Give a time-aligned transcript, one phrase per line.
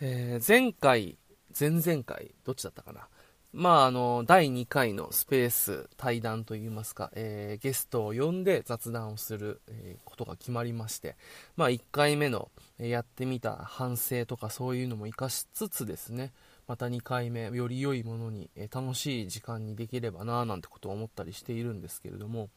[0.00, 1.18] えー、前回、
[1.58, 3.08] 前々回、どっちだったかな？
[3.52, 11.16] まあ、あの、第2回のスペース対談といいますか、えー、ゲストを呼んで雑談をする、え、ことが決まりまして、
[11.56, 16.32] まあ、1回目の、え、やってみた反省とかそういうのも活かしつつですね、
[16.68, 22.50] また2回目、より良いものに、え楽しい時間にできればな、なんてことを思ったりしているんですけれども、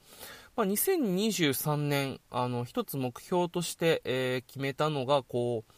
[0.58, 5.74] まあ、2023年、あの、一つ目標として、え決めたのが、こう、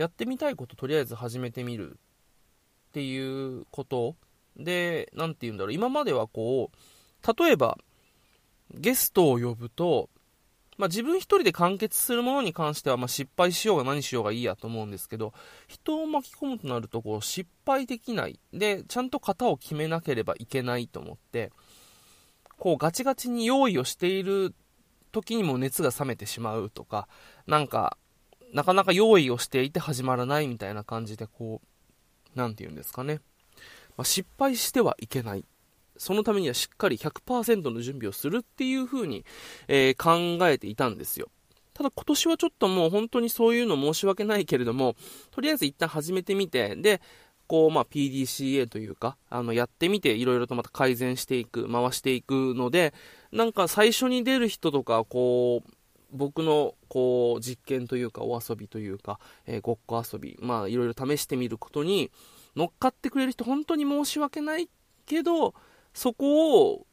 [0.00, 1.98] やってみたいこととりあえず始めてみる
[2.88, 4.16] っていうこと。
[4.56, 7.76] で、何て言うんだろう、今まではこう、例えば、
[8.72, 10.08] ゲストを呼ぶと、
[10.78, 15.34] まあ、自分一人で完結するものに関しては、まあ、失敗しようが何しようがいいやと思うんですけど、
[15.66, 18.38] 人を巻き込むとなると、こう、失敗できない。
[18.52, 21.50] で、ちゃんと型を決めなければいけないと思って、
[22.58, 24.54] こう、ガチガチに用意をしている
[25.10, 27.08] 時にも熱が冷めてしまうとか、
[27.48, 27.98] なんか、
[28.52, 31.60] なかなか用意をしていて始まらないみたいな感じで、こ
[32.34, 33.20] う、なんて言うんですかね。
[33.96, 35.44] まあ、失敗してはいけない。
[35.98, 39.24] そのためにはしっかり100%の準備をするっていう風に、
[39.68, 41.28] えー、考えていたんですよ。
[41.74, 44.96] ただ今年はちょっともう本当にそういうの申し訳ないけれども、
[45.30, 47.00] とりあえず一旦始めてみて、で、
[47.46, 52.92] こう、まあ、PDCA というか、あの、やってみて、いろいろとまた改善していく、回していくので、
[53.32, 55.70] なんか最初に出る人とか、こう、
[56.10, 62.10] 僕のこう実験というかお遊びというか、えー、ごっこ遊び、まあいろいろ試してみることに
[62.56, 64.68] 乗っかってくれる人本当に申し訳ない
[65.06, 65.54] けど、
[65.98, 66.86] そこを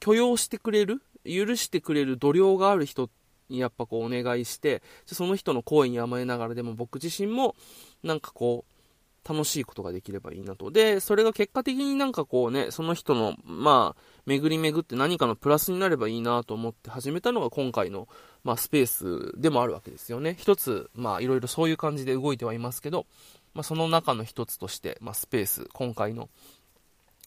[0.00, 3.10] 許容してくれる、許してくれる度量がある人
[3.48, 7.54] にやっぱこうお願いして、その人の声に甘えながらでも僕自身も
[8.02, 8.72] なんかこう、
[9.28, 10.70] 楽しいことができればいいなと。
[10.70, 18.06] で、それが結果的になんかこうね、その人の、まあ、巡り巡って何かのプラスになればいいなと思って始めたのが今回の、
[18.44, 20.36] まあ、スペースでもあるわけですよね。
[20.38, 23.06] 一つ、まあ、いろいろそういう感じで動いてはいますけど、
[23.52, 26.28] まあ、その中の一つとして、まあ、スペース、今回の、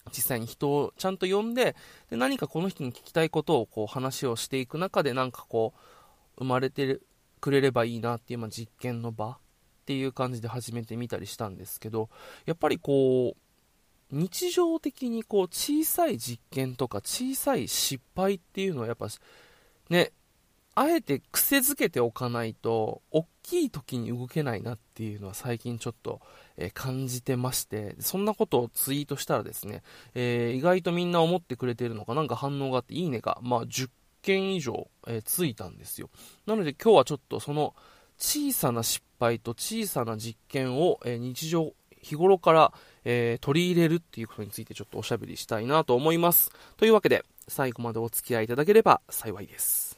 [0.10, 1.76] 実際に人をちゃんと呼んで、
[2.10, 5.80] で何かこの人に聞きたいことをこう話をしていく中で、なんかこう、
[6.40, 7.00] 生まれて
[7.42, 9.38] くれればいいなっていう、まあ、実験の場っ
[9.86, 12.10] ていう感じで始めてみたりしたんですけど、
[12.46, 19.08] やっぱりこう、日常的にこう小さい実験とか小さい失敗っていうのはやっぱ
[19.90, 20.12] ね、
[20.80, 26.22] あえて癖づけておかないと、大きい時に動けないなっていうのは最近ちょっと、
[26.56, 29.84] えー、感じてまして、そんなことをツイートしたらですね、
[30.16, 33.90] えー、意外とみんな思ってくれてるのかなんか反応があって、いいねが、まあ、10
[34.22, 36.10] 件以上、えー、ついたんですよ。
[36.46, 37.76] なので今日はちょっとその
[38.18, 42.74] 小さな失敗と小さな実験を、え、日常、日頃から、
[43.04, 46.54] え、取り入れるっていうことについてちょっとおしゃべりしたいなと思います。
[46.78, 49.89] というわけで、最後までお付き合いいただければ幸いです。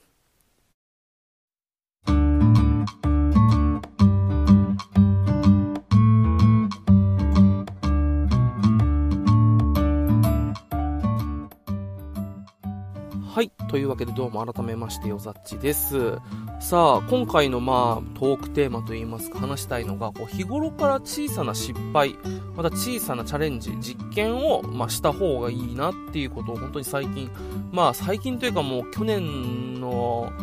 [13.71, 16.17] というわけでどうも改めましてよざっちです。
[16.59, 22.17] さあ、今回のまあトークテーマといいますか話したいのが、こう日頃から小さな失敗、
[22.57, 27.31] また小さなチャレンジ、実験をまあした方がいいなっていうことを本当に最近、
[27.71, 30.33] まあ最近というかもう去年の、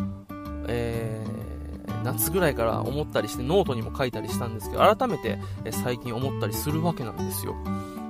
[0.67, 5.37] えー、夏ぐらいから思ったりしてノートにも書いたりしたんですけど、改めて
[5.69, 7.55] 最近思ったりするわけなんですよ。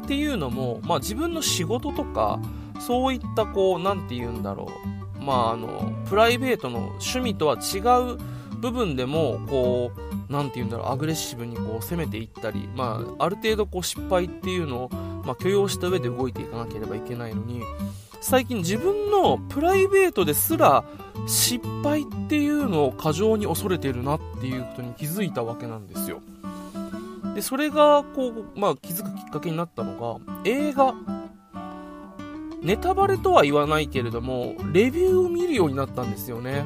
[0.06, 2.40] っていうのも、まあ自分の仕事とか、
[2.80, 4.99] そういったこう、なんて言うんだろう。
[5.30, 7.78] まああの、プライベートの趣味とは違
[8.16, 8.18] う
[8.58, 9.92] 部分でも、こ
[10.28, 14.90] う、なんて言うんだろう、アグレッシブにこう攻めていったり、まあ、ある程度こう失敗っていうのを、
[15.24, 17.62] まあ、許容した上で動いていかなければいけないのに、
[18.22, 20.84] 最近自分のプライベートですら
[21.28, 26.22] 失敗っていうのを過剰に恐れてるなっていうことに気づいたわけなんですよ。
[27.36, 30.96] で、それがこう、まあ気づくきっかけになったのが、映画
[32.62, 36.66] ネタバレとは言わないけれども、レビューを見るようになったんですよね。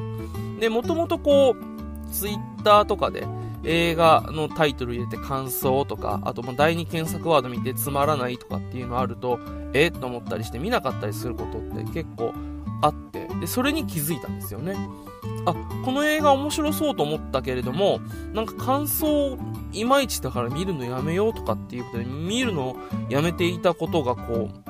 [0.60, 3.26] で、もともとこう、ツイッターとかで
[3.64, 9.38] 映画のタイトル入れて感想とか、あとま第2検索ワード見てつまらないとかっていうのあると、
[9.72, 9.90] え？
[9.90, 12.32] と思ったりして見なかったりすることって結構
[12.82, 14.76] あって、で、それに気づいたんですよね。
[15.46, 15.54] あ、
[15.84, 18.00] この映画面白そうと思ったけれども、
[18.32, 19.36] なんか感想
[19.72, 22.76] いまいちだから見るのやめようとかっていうことで、見るのを
[23.08, 24.63] やめていたことがこう、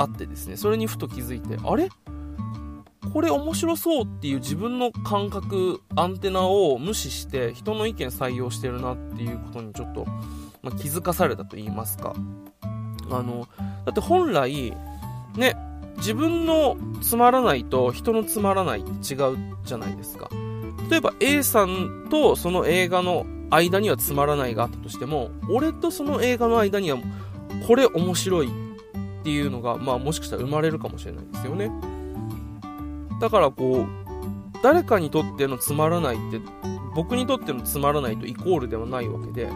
[0.00, 1.90] あってですね、それにふと気づいて、あれ？
[3.12, 10.06] これ面白そうっていう自分の感覚、アンテナを無視して人の意見採用してるなっていうことにちょっと、
[10.62, 12.14] まあ、気づかされたと言いますか。
[13.10, 13.48] あの、
[13.84, 14.72] だって本来、
[15.36, 15.56] ね、
[15.96, 20.30] 自分のつまらないと人のつまらないって違うじゃないですか。
[20.88, 26.98] 例えば A さんとその映画の間にはつまらないがあったとしても、俺とその映画の間には
[27.66, 28.50] これ面白い
[29.20, 31.70] っていうのが、まあもしかしたら生まれるかもしれないですよね。
[33.20, 36.40] だからこう、誰かにとってのつまらないって
[36.94, 39.48] 僕にとってのつまらないとイコールではないわけで、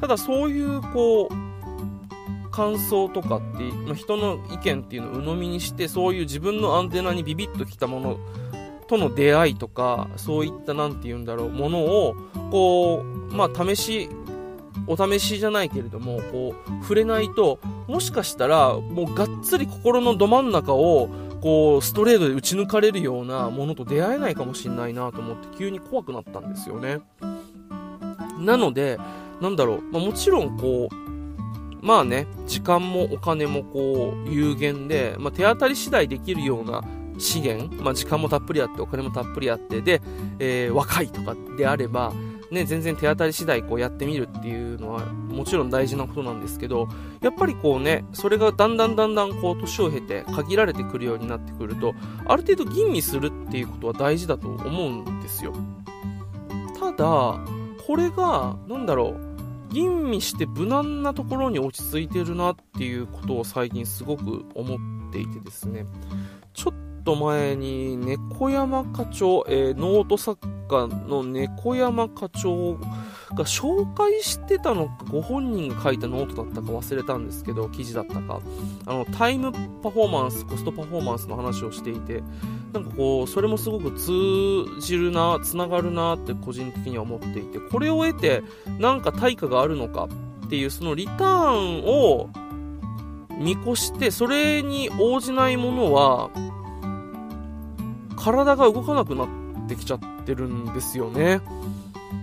[0.00, 8.18] ただそういうこう、感想とかってま、人の意見っていうのを鵜呑みにして、そういう自分のアンテナにビビッときたもの
[8.88, 12.14] との出会いとか、そういった何て言うんだろう、ものを、
[12.50, 14.08] こう、まあ試し、
[14.88, 21.08] お試しじゃないけれども、こう、触れないと、もしかしたら、もうがっつり心のど真ん中を、
[21.40, 27.00] こう、ストレートで打ち抜かれるようなものと出会えないかもしんないなと思って急に怖くなったんですよね。
[28.38, 28.98] なので、
[29.40, 31.08] なんだろう、まあ、もちろんこう、
[31.80, 36.82] まあね、時間もお金もこう、有限で、まあ、手当たり次第できるような
[37.18, 40.00] 資源、まあ、時間もたっぷりあって、お金もたっぷりあって、で、
[40.38, 42.12] えー、若いとかであれば、
[42.50, 46.88] ね、全然手当たり次第こうやってみるっていうのはもちろん大事なことなんですけど、
[47.20, 51.94] やっぱりこうね、それがだんだんだんだんこう年を経て限られてくるようになってくると、
[52.26, 55.52] ある程度吟味するっていうことは大事だと思うんですよ。
[56.78, 57.40] ただ、
[57.86, 59.14] これが、なんだろ
[59.70, 64.78] う、吟味して無難なところに落ち着いてるなっていうことを最近すごく思っ
[65.12, 65.86] ていてですね、
[66.54, 72.74] ちょっと前に猫山課長、えー、ノート作家の猫山課長
[73.34, 78.40] が紹介してたのか、ご本人が書いたノートだったか忘れたんですけど、記事だったか、
[78.86, 82.22] あの、タイムパフォーマンス、コストパフォーマンスの話をしていて、
[82.72, 84.10] なんかこう、それもすごく通
[84.80, 88.42] じるな、つながるなって個人的には思っていて、これを得て、
[88.78, 90.08] なんか対価があるのか
[90.46, 92.30] っていう、そのリターンを
[93.38, 96.30] 見越して、それに応じないものは、
[98.16, 99.28] 体が動かなくなっ
[99.68, 101.40] ってきちゃってるんですよね。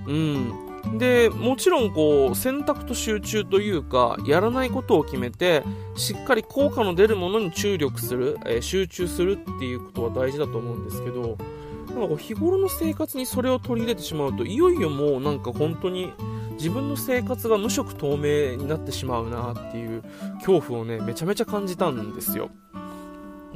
[0.08, 0.98] うん。
[0.98, 5.64] で、もちろんこう、選択と集中というか、やらないことを決めて、
[5.96, 16.14] しっかり効果の出るものに注力する、えー、集中するっていうことは大事だと思うんですけど、なんかこう日頃の生活にそれを取り入れてしまうと、いよいよもうなんか本当に
[16.54, 20.04] 自分の生活が無色透明になってしまうなっていう
[20.36, 22.50] 恐怖をね、めちゃめちゃ感じたんですよ。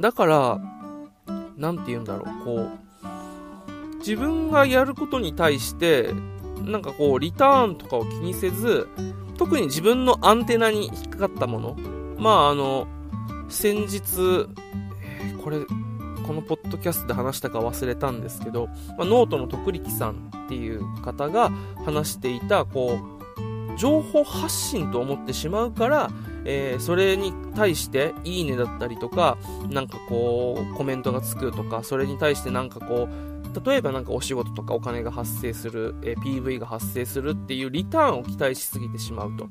[0.00, 0.60] だから、
[1.56, 2.89] 何て言うんだろう、こう、
[4.00, 6.12] 自分がやることに対して、
[6.64, 8.88] なんかこう、リターンとかを気にせず、
[9.38, 11.76] 特に自分のアンテナに引っかかったもの、
[12.18, 12.86] まああの、
[13.48, 14.46] 先日、
[15.02, 15.58] え、これ、
[16.26, 21.50] このポッドキャストで話したか忘れたんですけど、まあ、ノートの徳力さんっていう方が
[21.84, 22.98] 話していた、こ
[23.76, 26.10] う、情報発信と思ってしまうから、
[26.44, 29.38] えー、それに対して、いいねだったりとか、
[29.70, 33.29] なんかこう、コメントがつくとか、それに対してなんかこう、
[33.64, 39.48] 例えばなんかお仕事とかお金が発生する、え、PV が発生するっていうリターンを期待しすぎてしまうと。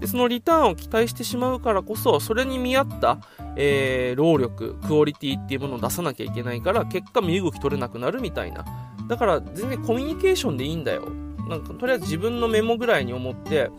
[0.00, 3.18] で、そのリターンを期待してしまうからこそ、それに見合った、
[3.56, 8.64] えー、労力、クオリティっていうものを出さなきゃいけないから、結果身動き取れなくなるみたいな。
[9.08, 11.08] だから全然コミュニケーションでいいんだよ。
[11.48, 13.70] なんかとりあえず自分のメモぐらいに思って、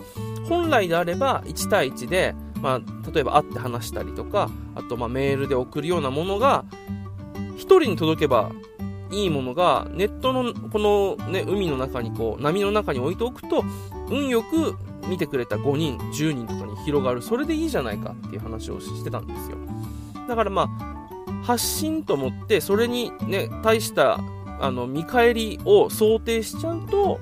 [0.47, 6.65] 本来であれば1対1で、まあ、例えば会って話したりとか、あとまメールで送るようなものが、
[7.57, 8.51] 1人に届けば
[9.11, 13.63] いいものが、ネットのこの、ね、海の中にこう、波の中に置いておくと、
[14.09, 14.75] 運よく
[15.07, 17.21] 見てくれた5人、10人とかに広がる。
[17.21, 19.57] それでいいじゃないかっていう話をしてたんですよ。
[20.27, 20.97] だからまあ、
[21.43, 24.19] 発信と思って、それにね、対した、
[24.59, 27.19] あの、見返りを想定しちゃうと、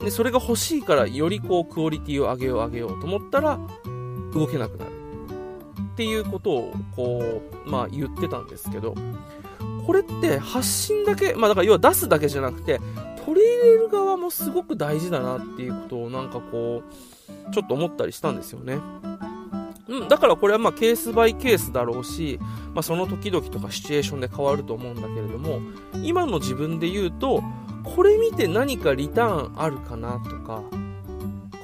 [0.00, 3.58] で、それが欲しいから、よりこう、クオリティを上げよう上げようと思ったら、
[4.34, 4.90] 動けなくなる。
[5.92, 8.94] っていうことを、こう、まあ言ってたんですけど、
[9.86, 12.80] これって発信だけ、まあだから要は出すだけじゃなくて、
[13.24, 16.82] 取り入れる側もすごく大事だなっていうことをなんかこ
[17.50, 18.78] う、ちょっと思ったりしたんですよね。
[19.88, 22.38] うん、だからこれはまあケースバイケースだろうし、
[22.72, 25.60] まあ、その時々とかシチュエーションで変わると思うんだけれども、
[26.02, 27.42] 今の自分で言うと、
[27.84, 30.62] これ見て何かリターンあるかなとか、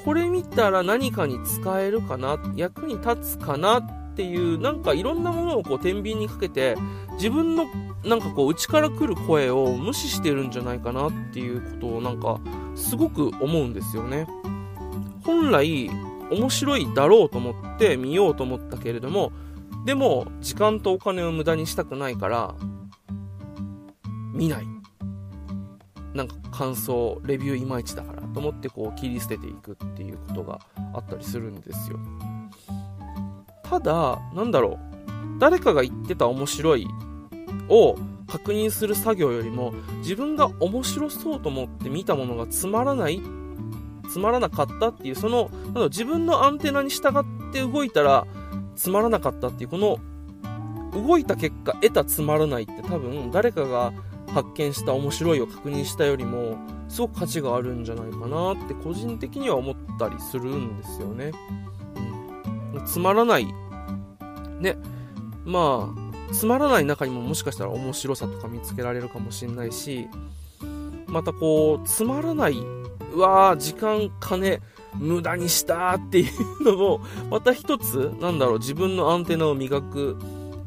[0.04, 3.80] これ見たら何かに使えるかな、役に立つかな
[4.18, 6.76] っていう、なんかいろんなものをこう天秤にかけて、
[7.12, 7.66] 自分の
[8.04, 12.40] なんかこう内から来る声を無視してるんじゃないかなっていうことをなんか
[12.75, 14.26] すごく思うんですよね。
[15.22, 15.88] 本来
[16.32, 19.30] 面白いだろうと思って見ようと思ったけれども、
[19.84, 22.56] でも時間とお金を無駄にしたくないから、
[24.34, 24.66] 見ない。
[26.12, 30.58] なんか感想、レビューいまいちだからと思ってこう切り捨てていくっていうことが
[30.92, 32.00] あったりするんですよ。
[33.68, 34.88] ただ、なんだろう。
[35.38, 36.87] 誰かが言ってた面白い
[37.68, 37.96] を
[38.26, 43.22] 確認する作業よりも自分が面白そうと思って見たものがつまらない
[44.10, 48.26] つまらなかったっていうそのなん自分のアンテナに従って動いたら
[48.75, 49.98] つまらなかったっていうこの
[50.92, 53.92] 動いた結果得たつまらないって多分誰かが
[54.32, 56.58] 発見した面白いを確認したよりも
[56.88, 61.32] すごく価値があるんじゃないかなって個人的には思ったりするんですよね。
[62.80, 63.47] つまらない。
[64.61, 64.76] ね。
[65.44, 70.08] まあ、つまらない中にももしかしたら面白さとか見つけられるかもしれないし、
[71.06, 72.58] またこう、つまらない、
[73.14, 74.61] うわー、時間、金、
[74.94, 80.16] 無駄にしたっていうのも、 また一つ、なんだろう、自分のアンテナを磨く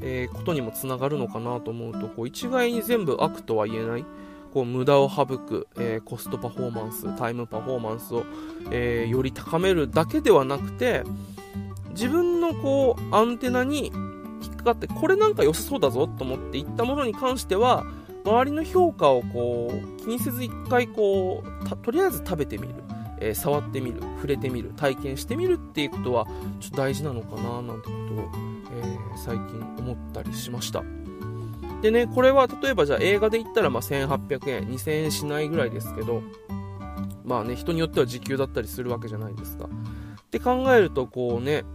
[0.01, 4.05] えー、ことにもつながるのかなと思うとこう一概に全部悪とは言えない
[4.53, 8.25] こう無駄を省く、えー、コストパフォーマンスタイムパフォーマンスを、
[8.71, 11.03] えー、より高めるだけではなくて
[11.91, 13.91] 自分のこうアンテナに
[14.41, 17.85] 引っかかってこれなんか良さそうだぞと思っていったものに関しては
[18.25, 22.75] 周りの評価をこう気にせず一回こうとりあえず食べてみる、
[23.19, 24.01] えー、触ってみる。
[24.17, 24.73] 触れてみる。
[24.75, 26.27] 体験してみるっていうことは
[26.59, 30.83] ちょっと大事なのかななんてことをえー、最近思ったりしました。
[31.81, 36.21] でねこれは例えばじゃあ映画で言ったらまあ1800円2000円しないぐらいですけど
[37.23, 39.67] まあね人によっては時給だったりするわけじゃないですか。
[40.31, 41.65] って考えるとこうね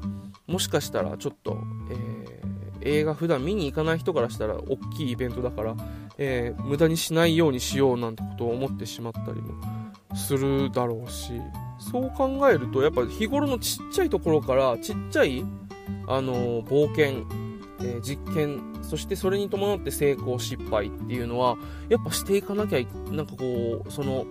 [0.47, 1.59] もしかしたらちょっと、
[1.91, 5.77] えー、映画普段見に行かない人からしたら大きいイベントだから、
[6.17, 9.53] えー、無駄にしないようにしようなんてことを思ってしまったりも
[10.15, 11.33] するだろうし
[11.79, 15.45] そう考えるとやっぱ日頃のちっちゃいところからちっちゃい
[16.09, 17.27] あの冒険、
[17.83, 21.59] え、実験そしてそれに伴って成功失敗っていうのは
[21.91, 24.25] やっぱしていかなきゃなんかこうその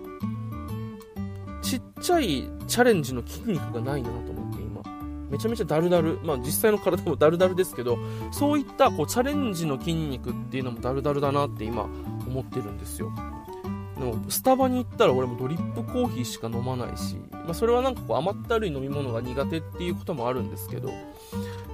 [1.66, 4.82] ちっちゃいチャレンジの筋肉がないなと思って今。
[5.28, 7.98] めちゃめちゃダルダルまあ実際の体もダルダルですけど
[8.30, 13.10] そういったこうチャレンジの筋肉っていうのもダルダルだなって今思ってるんですよ。
[13.98, 20.92] でもスタバに行ったら俺もドリップコーヒーしか飲まないし、まあ、それはなんかこう甘ったるい飲み物が苦手っていうこともあるんですけど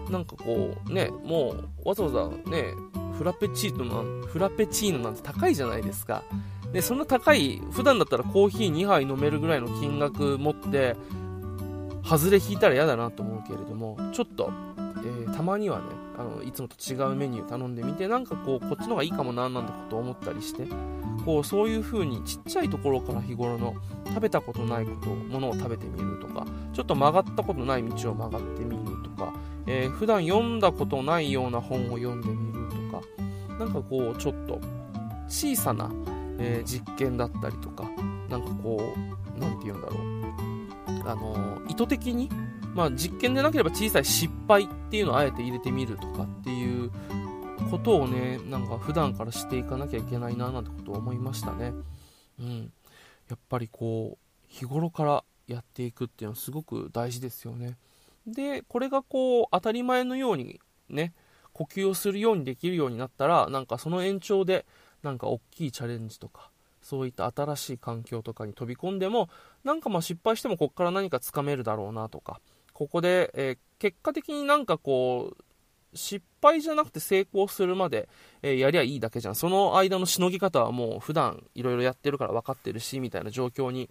[0.09, 2.75] なんかこうねもうわざわざね
[3.19, 6.23] フラペチーノなんフラペチーノなんて高いじゃないですか。
[6.73, 10.97] でそんな高い普段だったらコーヒー2杯飲めるぐらいの金額持って
[12.05, 15.85] 外れ引いたら嫌だなと思うけれどもちょっと、えー、たまにはね
[16.19, 20.67] あのいつもと違うメニュー頼んでみてなんかこうこっちの方がいいかもななんてこと思ったりして
[21.25, 23.75] こうそういう風にちっちゃいところから日頃の
[24.07, 29.33] 食べたことないことものを食べてみるとかちょっと曲がったことない道を曲がってみるとか、
[29.67, 33.03] えー、普段読んだことないような本を読んでみるとか
[33.59, 34.61] なんかこうちょっと
[35.29, 35.91] 小さな、
[36.43, 37.85] えー、実験だったりとか
[38.29, 42.29] なんかこう何て言うんだろうあのー、意図的に
[42.75, 46.91] まあ実験でなければ小さい失敗っていうのをあえて入れてみるとかっていう
[47.71, 51.73] ことをね、なんか普段からしていかなきゃいけないななんてことを思いましたね。
[52.39, 52.73] うん。
[53.31, 57.79] やっぱりこう、日頃からやっていくっていうのはすごく大事ですよね。
[58.27, 61.15] で、これがこう、当たり前のようにね、
[61.53, 64.67] 呼吸をするようにできるようになったら、なんかその延長で、
[65.03, 69.29] なんか大きいチャレンジとか、そういった新しい環境とかに飛び込んでも、
[69.65, 72.41] なんかまあ失敗してもここから何かつかめるだろうなとか、
[72.73, 75.45] ここで、え、結果的になんかこう、
[75.95, 78.09] 失敗じゃなくて成功するまで、
[78.41, 79.35] えー、やりゃいいだけじゃん。
[79.35, 83.91] その間のしのぎ方はもう普段いろいろやってるから分かってるし、みたいな状況に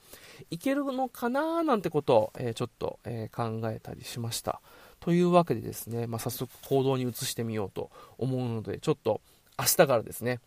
[0.50, 4.62] いけるのかななんてことを、えー、ちょっと、えー、考えたりしました。
[5.00, 9.22] というわけでですね、まあ、早速行動に移してみようと思うので、ちょっと
[9.60, 10.40] 明日からですね、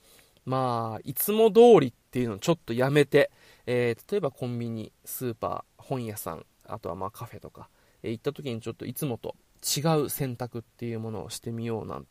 [0.45, 3.31] まあ、いつも通りっていうのをちょっとやめて、
[3.67, 7.69] え例えばコンビニ、スーパー、本屋さん、あとはまあカフェとか、
[8.03, 12.07] え行った時にちょっといつもと違う選択っていうものをしてみようなん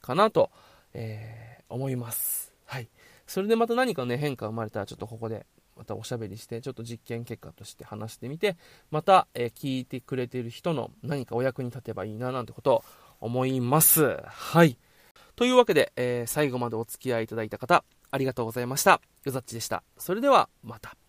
[0.00, 0.50] かなと、
[0.92, 2.52] えー、思います。
[2.66, 2.88] はい。
[3.26, 5.46] それでまた何かね、変化生まれたらちょっとここで
[5.76, 8.56] またおしゃべりして、ちょっと実験結果として話してみて、
[8.90, 12.84] また、えー、聞いてくれてる人の何かお役に立てばいいななんてことを
[13.20, 14.18] 思います。
[14.24, 14.76] はい。
[15.36, 19.00] というわけで、えー、最後までお付き合いいただいた方、ありがとうございました。
[19.24, 19.82] よざっちでした。
[19.98, 20.99] それでは、また。